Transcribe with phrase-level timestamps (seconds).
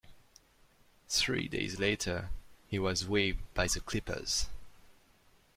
[1.09, 2.31] Three days later,
[2.67, 4.47] he was waived by the Clippers.